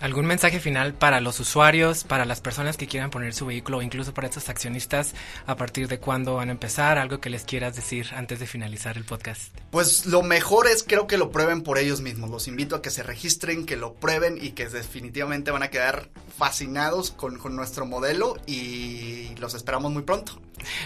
¿Algún 0.00 0.26
mensaje 0.26 0.60
final 0.60 0.92
para 0.92 1.22
los 1.22 1.40
usuarios, 1.40 2.04
para 2.04 2.26
las 2.26 2.42
personas 2.42 2.76
que 2.76 2.86
quieran 2.86 3.10
poner 3.10 3.32
su 3.32 3.46
vehículo 3.46 3.78
o 3.78 3.82
incluso 3.82 4.12
para 4.12 4.28
estos 4.28 4.50
accionistas 4.50 5.14
a 5.46 5.56
partir 5.56 5.88
de 5.88 5.98
cuándo 5.98 6.34
van 6.34 6.50
a 6.50 6.52
empezar? 6.52 6.98
Algo 6.98 7.18
que 7.18 7.30
les 7.30 7.44
quieras 7.44 7.74
decir 7.74 8.08
antes 8.14 8.38
de 8.38 8.46
finalizar 8.46 8.98
el 8.98 9.04
podcast. 9.04 9.56
Pues 9.70 10.04
lo 10.04 10.22
mejor 10.22 10.66
es 10.66 10.82
creo 10.82 11.06
que 11.06 11.16
lo 11.16 11.30
prueben 11.30 11.62
por 11.62 11.78
ellos 11.78 12.02
mismos. 12.02 12.28
Los 12.28 12.46
invito 12.46 12.76
a 12.76 12.82
que 12.82 12.90
se 12.90 13.02
registren, 13.02 13.64
que 13.64 13.76
lo 13.76 13.94
prueben 13.94 14.36
y 14.38 14.50
que 14.50 14.68
definitivamente 14.68 15.50
van 15.50 15.62
a 15.62 15.68
quedar 15.68 16.10
fascinados 16.36 17.10
con, 17.10 17.38
con 17.38 17.56
nuestro 17.56 17.86
modelo 17.86 18.36
y 18.46 19.34
los 19.36 19.54
esperamos 19.54 19.92
muy 19.92 20.02
pronto. 20.02 20.38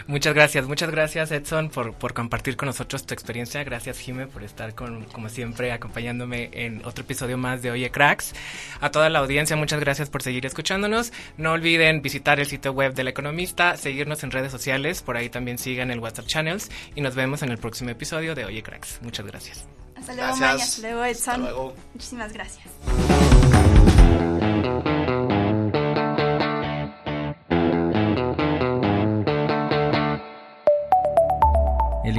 Muchas 0.06 0.34
gracias, 0.34 0.66
muchas 0.66 0.90
gracias 0.90 1.30
Edson 1.30 1.70
por, 1.70 1.94
por 1.94 2.14
compartir 2.14 2.56
con 2.56 2.66
nosotros 2.66 3.06
tu 3.06 3.14
experiencia. 3.14 3.62
Gracias 3.64 3.98
Jime 3.98 4.26
por 4.26 4.42
estar 4.42 4.74
con, 4.74 5.04
como 5.04 5.28
siempre 5.28 5.72
acompañándome 5.72 6.50
en 6.52 6.84
otro 6.84 7.04
episodio 7.04 7.38
más 7.38 7.62
de 7.62 7.70
Oye 7.70 7.90
Cracks. 7.90 8.32
A 8.80 8.90
toda 8.90 9.08
la 9.08 9.20
audiencia, 9.20 9.56
muchas 9.56 9.80
gracias 9.80 10.10
por 10.10 10.22
seguir 10.22 10.46
escuchándonos. 10.46 11.12
No 11.36 11.52
olviden 11.52 12.02
visitar 12.02 12.40
el 12.40 12.46
sitio 12.46 12.72
web 12.72 12.94
del 12.94 13.08
Economista, 13.08 13.76
seguirnos 13.76 14.22
en 14.24 14.30
redes 14.30 14.52
sociales, 14.52 15.02
por 15.02 15.16
ahí 15.16 15.28
también 15.28 15.58
sigan 15.58 15.90
el 15.90 16.00
WhatsApp 16.00 16.26
Channels 16.26 16.70
y 16.94 17.00
nos 17.00 17.14
vemos 17.14 17.42
en 17.42 17.50
el 17.50 17.58
próximo 17.58 17.90
episodio 17.90 18.34
de 18.34 18.44
Oye 18.44 18.62
Cracks. 18.62 19.00
Muchas 19.02 19.26
gracias. 19.26 19.64
Hasta 19.96 20.14
luego, 20.14 20.36
gracias. 20.36 20.40
Maya. 20.40 20.64
Hasta 20.64 20.82
luego, 20.82 21.04
Edson. 21.04 21.34
Hasta 21.34 21.52
luego. 21.52 21.74
Muchísimas 21.94 22.32
gracias. 22.32 22.66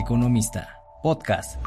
Economista, 0.02 0.68
podcast. 1.04 1.60